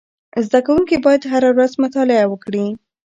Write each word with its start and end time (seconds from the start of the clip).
زده 0.45 0.59
کوونکي 0.65 0.95
باید 1.05 1.21
هره 1.31 1.49
ورځ 1.55 1.71
مطالعه 1.83 2.25
وکړي. 2.29 2.65